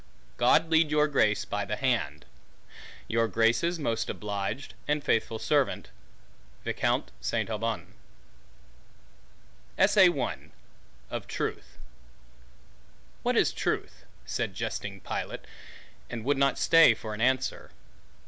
[0.37, 2.25] God leade your Grace by the Hand.
[3.07, 5.91] Your Graces most Obliged and faithfull Servant,
[6.63, 6.95] FR.
[7.21, 7.49] ST.
[7.51, 7.93] ALBAN
[9.77, 11.77] Of Truth
[13.21, 14.05] WHAT is truth?
[14.25, 15.45] said jesting Pilate,
[16.09, 17.69] and would not stay for an answer.